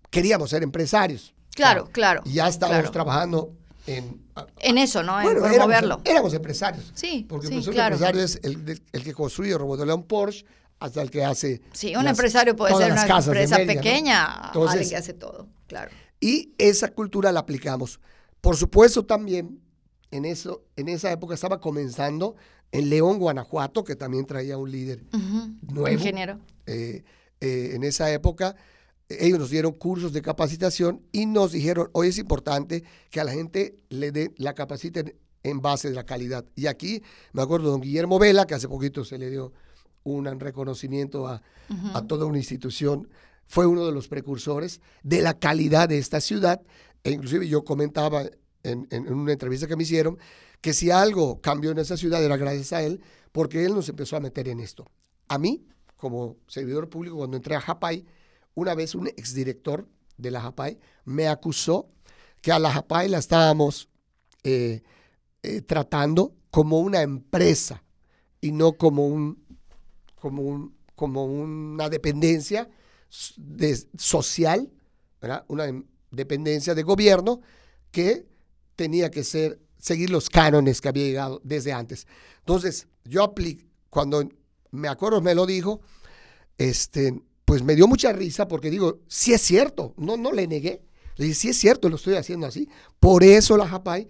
queríamos 0.09 0.49
ser 0.49 0.63
empresarios. 0.63 1.33
Claro, 1.55 1.87
claro. 1.91 2.21
Y 2.25 2.33
ya 2.33 2.47
estábamos 2.47 2.91
trabajando 2.91 3.53
en... 3.87 4.21
En 4.59 4.77
eso, 4.77 5.01
¿no? 5.01 5.19
en 5.19 5.37
éramos, 5.51 5.99
éramos 6.05 6.33
empresarios. 6.33 6.91
Sí, 6.93 7.25
Porque 7.27 7.47
sí, 7.47 7.53
pues, 7.55 7.67
un 7.67 7.73
claro. 7.73 7.95
empresario 7.95 8.21
es 8.21 8.39
el, 8.43 8.79
el 8.91 9.03
que 9.03 9.13
construye 9.13 9.55
un 9.55 10.03
Porsche 10.03 10.45
hasta 10.79 11.01
el 11.01 11.09
que 11.09 11.25
hace... 11.25 11.61
Sí, 11.73 11.95
un 11.95 12.07
empresario 12.07 12.55
puede 12.55 12.75
ser 12.75 12.91
una 12.91 13.05
empresa 13.05 13.57
pequeña, 13.57 14.51
alguien 14.51 14.89
que 14.89 14.95
hace 14.95 15.13
todo, 15.13 15.47
claro. 15.65 15.91
Y 16.19 16.53
esa 16.57 16.89
cultura 16.89 17.31
la 17.31 17.39
aplicamos. 17.39 17.99
Por 18.41 18.55
supuesto 18.55 19.05
también, 19.05 19.59
en, 20.11 20.25
eso, 20.25 20.63
en 20.75 20.89
esa 20.89 21.11
época 21.11 21.33
estaba 21.33 21.59
comenzando 21.59 22.35
en 22.71 22.89
León, 22.89 23.17
Guanajuato, 23.17 23.83
que 23.83 23.95
también 23.95 24.25
traía 24.25 24.57
un 24.57 24.71
líder 24.71 25.03
nuevo. 25.61 25.89
Ingeniero. 25.89 26.39
Eh, 26.65 27.03
eh, 27.39 27.71
en 27.73 27.83
esa 27.83 28.11
época, 28.11 28.55
ellos 29.09 29.39
nos 29.39 29.49
dieron 29.49 29.73
cursos 29.73 30.13
de 30.13 30.21
capacitación 30.21 31.01
y 31.11 31.25
nos 31.25 31.53
dijeron, 31.53 31.89
hoy 31.93 32.09
es 32.09 32.17
importante 32.17 32.83
que 33.09 33.19
a 33.19 33.23
la 33.23 33.31
gente 33.31 33.75
le 33.89 34.11
dé 34.11 34.33
la 34.37 34.53
capaciten 34.53 35.15
en 35.43 35.61
base 35.61 35.89
de 35.89 35.95
la 35.95 36.05
calidad. 36.05 36.45
Y 36.55 36.67
aquí 36.67 37.01
me 37.31 37.41
acuerdo 37.41 37.71
don 37.71 37.81
Guillermo 37.81 38.19
Vela, 38.19 38.45
que 38.45 38.55
hace 38.55 38.67
poquito 38.67 39.05
se 39.05 39.17
le 39.17 39.29
dio 39.29 39.53
un 40.03 40.25
reconocimiento 40.39 41.27
a, 41.27 41.41
a 41.93 42.01
toda 42.07 42.25
una 42.25 42.37
institución, 42.37 43.09
fue 43.45 43.65
uno 43.65 43.85
de 43.85 43.91
los 43.91 44.07
precursores 44.07 44.81
de 45.03 45.21
la 45.21 45.37
calidad 45.37 45.89
de 45.89 45.97
esta 45.97 46.21
ciudad. 46.21 46.61
E 47.03 47.11
inclusive 47.11 47.47
yo 47.47 47.63
comentaba 47.63 48.23
en, 48.63 48.87
en, 48.89 49.13
una 49.13 49.33
entrevista 49.33 49.67
que 49.67 49.75
me 49.75 49.83
hicieron 49.83 50.17
que 50.61 50.73
si 50.73 50.91
algo 50.91 51.39
cambió 51.41 51.71
en 51.71 51.77
esa 51.77 51.97
ciudad 51.97 52.23
era 52.23 52.35
gracias 52.35 52.73
a 52.73 52.81
él, 52.81 53.01
porque 53.31 53.63
él 53.63 53.73
nos 53.75 53.87
empezó 53.89 54.17
a 54.17 54.19
meter 54.19 54.47
en 54.47 54.59
esto. 54.59 54.85
A 55.27 55.37
mí, 55.37 55.65
como 55.97 56.37
servidor 56.47 56.89
público, 56.89 57.17
cuando 57.17 57.37
entré 57.37 57.55
a 57.55 57.61
Japay, 57.61 58.05
una 58.57 58.73
vez 58.73 58.95
un 58.95 59.07
exdirector 59.07 59.87
de 60.17 60.31
la 60.31 60.41
Japay 60.41 60.79
me 61.05 61.27
acusó 61.27 61.91
que 62.41 62.51
a 62.51 62.57
la 62.57 62.71
Japay 62.71 63.07
la 63.07 63.19
estábamos 63.19 63.87
eh, 64.43 64.81
eh, 65.43 65.61
tratando 65.61 66.33
como 66.49 66.79
una 66.79 67.03
empresa 67.03 67.83
y 68.41 68.51
no 68.51 68.73
como, 68.73 69.05
un, 69.05 69.45
como, 70.15 70.41
un, 70.41 70.75
como 70.95 71.25
una 71.25 71.87
dependencia 71.87 72.67
de, 73.35 73.77
social, 73.95 74.71
una 75.47 75.83
dependencia 76.09 76.73
de 76.73 76.81
gobierno 76.81 77.41
que 77.91 78.25
tenía 78.75 79.11
que 79.11 79.23
ser 79.23 79.59
seguir 79.77 80.09
los 80.09 80.31
cánones 80.31 80.81
que 80.81 80.87
había 80.87 81.05
llegado 81.05 81.41
desde 81.43 81.73
antes. 81.73 82.07
Entonces, 82.39 82.87
yo 83.03 83.21
apliqué, 83.21 83.67
cuando 83.91 84.27
me 84.71 84.87
acuerdo 84.87 85.21
me 85.21 85.35
lo 85.35 85.45
dijo, 85.45 85.79
este, 86.57 87.21
pues 87.47 87.63
me 87.63 87.77
dio 87.77 87.87
mucha 87.87 88.11
risa 88.11 88.49
porque 88.49 88.69
digo, 88.69 88.99
sí 89.07 89.31
es 89.31 89.41
cierto, 89.41 89.93
no, 89.95 90.17
no 90.17 90.33
le 90.33 90.47
negué. 90.47 90.81
Le 91.15 91.27
dije, 91.27 91.39
sí 91.39 91.47
es 91.47 91.57
cierto, 91.57 91.87
lo 91.87 91.95
estoy 91.95 92.15
haciendo 92.15 92.45
así. 92.45 92.67
Por 92.99 93.23
eso 93.23 93.55
la 93.55 93.65
Japay 93.65 94.09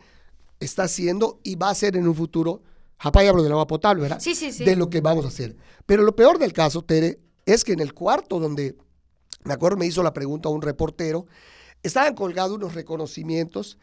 está 0.60 0.86
haciendo 0.86 1.40
y 1.44 1.54
va 1.56 1.70
a 1.70 1.76
ser 1.76 1.96
en 1.98 2.08
un 2.08 2.16
futuro, 2.16 2.64
Japay 2.98 3.28
hablo 3.28 3.44
del 3.44 3.52
agua 3.52 3.68
potable, 3.68 4.02
¿verdad? 4.02 4.20
Sí, 4.20 4.34
sí, 4.34 4.52
sí. 4.52 4.66
De 4.66 4.76
lo 4.76 4.90
que 4.90 5.02
vamos 5.02 5.24
a 5.24 5.28
hacer. 5.28 5.56
Pero 5.86 6.02
lo 6.02 6.16
peor 6.16 6.40
del 6.40 6.52
caso, 6.52 6.84
Tere, 6.84 7.20
es 7.46 7.64
que 7.64 7.74
en 7.74 7.80
el 7.80 7.94
cuarto 7.94 8.40
donde, 8.40 8.76
me 9.44 9.54
acuerdo, 9.54 9.78
me 9.78 9.86
hizo 9.86 10.02
la 10.02 10.14
pregunta 10.14 10.50
a 10.50 10.52
un 10.52 10.64
reportero, 10.64 11.28
estaban 11.84 12.16
colgados 12.16 12.58
unos 12.58 12.74
reconocimientos 12.74 13.78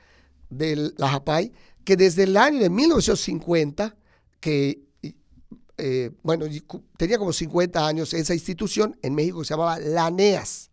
de 0.51 0.91
la 0.97 1.11
JAPAI 1.11 1.53
que 1.85 1.97
desde 1.97 2.25
el 2.25 2.37
año 2.37 2.59
de 2.59 2.71
1950, 2.71 3.95
que, 4.41 4.83
eh, 5.79 6.11
bueno, 6.23 6.47
tenía 6.97 7.19
como 7.19 7.33
50 7.33 7.87
años 7.87 8.15
esa 8.15 8.35
institución 8.35 8.99
en 9.03 9.15
México 9.15 9.41
que 9.41 9.47
se 9.47 9.55
llamaba 9.55 9.79
la 9.79 10.11
NEAS, 10.11 10.71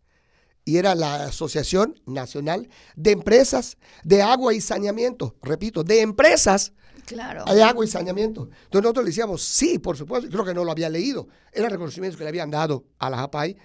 y 0.64 0.78
era 0.78 0.94
la 0.94 1.26
Asociación 1.26 2.00
Nacional 2.06 2.70
de 2.96 3.12
Empresas 3.12 3.78
de 4.04 4.22
Agua 4.22 4.54
y 4.54 4.62
Saneamiento, 4.62 5.36
repito, 5.42 5.84
de 5.84 6.02
empresas 6.02 6.74
claro. 7.06 7.46
de 7.46 7.64
agua 7.64 7.84
y 7.86 7.88
saneamiento. 7.88 8.44
Entonces 8.44 8.84
nosotros 8.84 9.06
le 9.06 9.10
decíamos, 9.10 9.42
sí, 9.42 9.80
por 9.80 9.98
supuesto, 9.98 10.30
creo 10.30 10.46
que 10.46 10.54
no 10.54 10.64
lo 10.64 10.72
había 10.72 10.90
leído, 10.90 11.28
eran 11.52 11.72
reconocimientos 11.72 12.18
que 12.18 12.24
le 12.24 12.30
habían 12.30 12.52
dado 12.52 12.86
a 13.00 13.10
la 13.10 13.18
JAPAI 13.18 13.58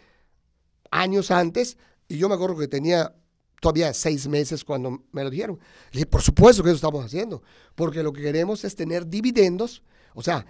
años 0.90 1.30
antes, 1.30 1.76
y 2.08 2.18
yo 2.18 2.28
me 2.28 2.34
acuerdo 2.34 2.56
que 2.56 2.68
tenía 2.68 3.14
todavía 3.60 3.92
seis 3.92 4.28
meses 4.28 4.64
cuando 4.64 5.04
me 5.12 5.24
lo 5.24 5.30
dijeron. 5.30 5.58
Le 5.90 5.98
dije, 5.98 6.06
por 6.06 6.22
supuesto 6.22 6.62
que 6.62 6.70
eso 6.70 6.76
estamos 6.76 7.04
haciendo, 7.04 7.42
porque 7.74 8.02
lo 8.02 8.12
que 8.12 8.22
queremos 8.22 8.64
es 8.64 8.76
tener 8.76 9.06
dividendos, 9.06 9.82
o 10.14 10.22
sea, 10.22 10.46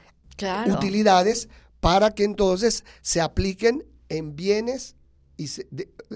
utilidades 0.68 1.48
para 1.80 2.10
que 2.10 2.24
entonces 2.24 2.84
se 3.02 3.20
apliquen 3.20 3.84
en 4.08 4.36
bienes 4.36 4.96
y 5.36 5.48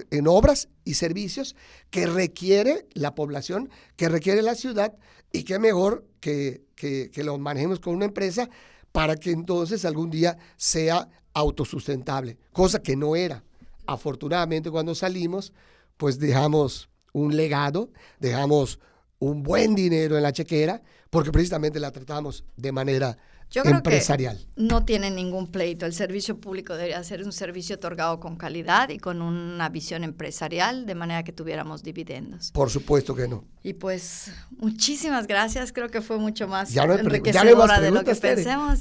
en 0.09 0.27
obras 0.27 0.67
y 0.83 0.95
servicios 0.95 1.55
que 1.89 2.07
requiere 2.07 2.87
la 2.93 3.13
población, 3.13 3.69
que 3.95 4.09
requiere 4.09 4.41
la 4.41 4.55
ciudad 4.55 4.95
y 5.31 5.43
que 5.43 5.59
mejor 5.59 6.07
que, 6.19 6.63
que, 6.75 7.11
que 7.11 7.23
los 7.23 7.39
manejemos 7.39 7.79
con 7.79 7.95
una 7.95 8.05
empresa 8.05 8.49
para 8.91 9.15
que 9.15 9.31
entonces 9.31 9.85
algún 9.85 10.09
día 10.09 10.37
sea 10.57 11.07
autosustentable, 11.33 12.37
cosa 12.51 12.81
que 12.81 12.95
no 12.95 13.15
era. 13.15 13.43
Afortunadamente 13.85 14.71
cuando 14.71 14.95
salimos, 14.95 15.53
pues 15.97 16.19
dejamos 16.19 16.89
un 17.13 17.35
legado, 17.35 17.91
dejamos 18.19 18.79
un 19.21 19.43
buen 19.43 19.75
dinero 19.75 20.17
en 20.17 20.23
la 20.23 20.33
chequera, 20.33 20.81
porque 21.09 21.31
precisamente 21.31 21.79
la 21.79 21.91
tratamos 21.91 22.43
de 22.57 22.71
manera 22.71 23.17
yo 23.51 23.63
creo 23.63 23.75
empresarial. 23.75 24.37
Que 24.37 24.63
no 24.63 24.85
tiene 24.85 25.11
ningún 25.11 25.51
pleito. 25.51 25.85
El 25.85 25.93
servicio 25.93 26.39
público 26.39 26.73
debería 26.73 27.03
ser 27.03 27.21
un 27.23 27.33
servicio 27.33 27.75
otorgado 27.75 28.21
con 28.21 28.37
calidad 28.37 28.89
y 28.89 28.97
con 28.97 29.21
una 29.21 29.67
visión 29.67 30.05
empresarial, 30.05 30.85
de 30.85 30.95
manera 30.95 31.23
que 31.23 31.33
tuviéramos 31.33 31.83
dividendos. 31.83 32.51
Por 32.51 32.69
supuesto 32.69 33.13
que 33.13 33.27
no. 33.27 33.43
Y 33.61 33.73
pues, 33.73 34.31
muchísimas 34.57 35.27
gracias. 35.27 35.73
Creo 35.73 35.89
que 35.89 36.01
fue 36.01 36.17
mucho 36.17 36.47
más 36.47 36.71
ya 36.71 36.83
enriquecedora 36.83 37.81
de 37.81 37.91
lo 37.91 38.05
que 38.05 38.15
pensemos. 38.15 38.79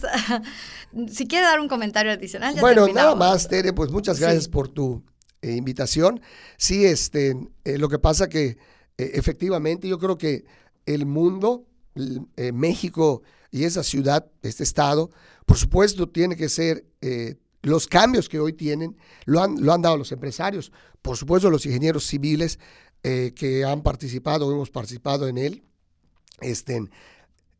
si 1.08 1.26
quiere 1.26 1.46
dar 1.46 1.58
un 1.58 1.68
comentario 1.68 2.12
adicional. 2.12 2.54
Ya 2.54 2.60
bueno, 2.60 2.86
nada 2.88 3.16
más, 3.16 3.48
Tere, 3.48 3.72
pues 3.72 3.90
muchas 3.90 4.20
gracias 4.20 4.46
por 4.46 4.68
tu 4.68 5.02
eh, 5.42 5.56
invitación. 5.56 6.20
Sí, 6.56 6.84
este, 6.84 7.34
eh, 7.64 7.76
lo 7.76 7.88
que 7.88 7.98
pasa 7.98 8.28
que 8.28 8.56
efectivamente 9.14 9.88
yo 9.88 9.98
creo 9.98 10.18
que 10.18 10.44
el 10.86 11.06
mundo, 11.06 11.66
México, 12.52 13.22
y 13.50 13.64
esa 13.64 13.82
ciudad, 13.82 14.30
este 14.42 14.62
estado, 14.62 15.10
por 15.46 15.58
supuesto, 15.58 16.08
tiene 16.08 16.36
que 16.36 16.48
ser 16.48 16.86
eh, 17.00 17.36
los 17.62 17.86
cambios 17.86 18.28
que 18.28 18.38
hoy 18.38 18.52
tienen, 18.52 18.96
lo 19.24 19.42
han, 19.42 19.62
lo 19.64 19.72
han 19.72 19.82
dado 19.82 19.96
los 19.96 20.12
empresarios, 20.12 20.72
por 21.02 21.16
supuesto 21.16 21.50
los 21.50 21.66
ingenieros 21.66 22.06
civiles 22.06 22.58
eh, 23.02 23.32
que 23.34 23.64
han 23.64 23.82
participado 23.82 24.50
hemos 24.52 24.70
participado 24.70 25.28
en 25.28 25.38
él, 25.38 25.62
este, 26.40 26.88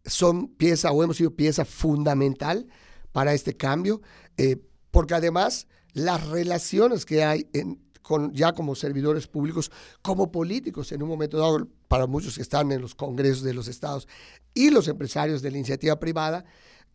son 0.04 0.49
pieza 0.49 0.92
o 0.92 1.02
hemos 1.02 1.16
sido 1.16 1.35
pieza 1.35 1.64
fundamental 1.64 2.68
para 3.12 3.35
este 3.35 3.56
cambio, 3.56 4.00
eh, 4.37 4.56
porque 4.90 5.14
además 5.14 5.66
las 5.92 6.26
relaciones 6.28 7.04
que 7.04 7.25
hay 7.25 7.49
en, 7.52 7.80
con, 8.02 8.33
ya 8.33 8.52
como 8.52 8.75
servidores 8.75 9.26
públicos, 9.26 9.71
como 10.02 10.30
políticos 10.30 10.92
en 10.92 11.02
un 11.02 11.09
momento 11.09 11.38
dado, 11.38 11.69
para 11.88 12.07
muchos 12.07 12.37
que 12.37 12.42
están 12.42 12.73
en 12.73 12.80
los 12.80 12.95
congresos 12.95 13.42
de 13.42 13.54
los 13.54 13.69
estados 13.69 14.09
y 14.54 14.71
los 14.71 14.88
empresarios 14.88 15.42
de 15.42 15.50
la 15.50 15.59
iniciativa 15.59 15.99
privada, 15.99 16.45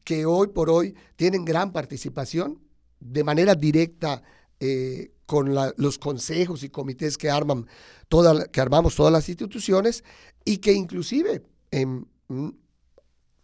que 0.03 0.25
hoy 0.25 0.47
por 0.47 0.69
hoy 0.69 0.95
tienen 1.15 1.45
gran 1.45 1.71
participación 1.71 2.59
de 3.00 3.24
manera 3.24 3.55
directa 3.55 4.24
eh, 4.59 5.12
con 5.25 5.53
los 5.77 5.97
consejos 5.97 6.63
y 6.63 6.69
comités 6.69 7.17
que, 7.17 7.29
arman 7.29 7.67
toda, 8.07 8.45
que 8.45 8.62
armamos 8.62 8.95
todas 8.95 9.12
las 9.12 9.27
instituciones 9.27 10.03
y 10.43 10.57
que 10.57 10.74
inclusive 10.74 11.41
en, 11.71 12.07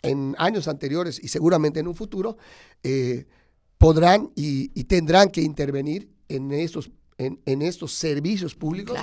en 0.02 0.36
años 0.38 0.68
anteriores 0.68 1.20
y 1.24 1.28
seguramente 1.28 1.80
en 1.80 1.88
un 1.88 1.96
futuro 1.96 2.38
eh, 2.84 3.26
podrán 3.78 4.32
y, 4.36 4.68
tendrán 4.86 5.30
que 5.30 5.42
intervenir 5.42 6.10
en 6.28 6.52
estos 6.52 6.92
en, 7.46 7.62
estos 7.62 7.94
servicios 7.94 8.56
públicos, 8.56 8.98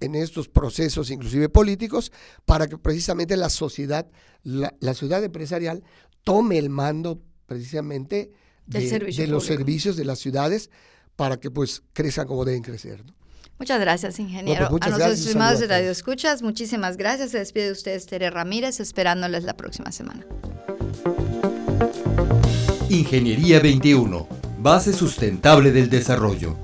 en 0.00 0.14
estos 0.14 0.48
procesos 0.48 1.10
inclusive 1.10 1.48
políticos, 1.48 2.12
para 2.44 2.68
que 2.68 2.78
precisamente 2.78 3.36
la 3.36 3.50
sociedad, 3.50 4.06
la, 4.42 4.94
ciudad 4.94 5.22
empresarial, 5.24 5.82
tome 6.22 6.58
el 6.58 6.70
mando 6.70 7.20
precisamente 7.46 8.30
de, 8.66 9.26
los 9.26 9.44
servicios 9.44 9.96
de 9.96 10.04
las 10.04 10.18
ciudades 10.18 10.70
para 11.16 11.38
que 11.38 11.50
pues 11.50 11.82
crezcan 11.92 12.26
como 12.26 12.44
deben 12.44 12.62
crecer. 12.62 13.02
Muchas 13.58 13.80
gracias, 13.80 14.18
ingeniero. 14.18 14.68
Pues, 14.68 14.82
a 14.82 14.90
nuestros 14.90 15.20
estimados 15.20 15.60
de 15.60 15.68
Radio 15.68 15.90
Escuchas, 15.90 16.42
muchísimas 16.42 16.96
gracias. 16.96 17.30
Se 17.30 17.38
despide 17.38 17.66
de 17.66 17.72
ustedes 17.72 18.06
Tere 18.06 18.30
Ramírez, 18.30 18.80
esperándoles 18.80 19.44
la 19.44 19.56
próxima 19.56 19.92
semana. 19.92 20.26
Ingeniería 22.88 23.60
21, 23.60 24.28
base 24.58 24.92
sustentable 24.92 25.70
del 25.70 25.88
desarrollo. 25.88 26.63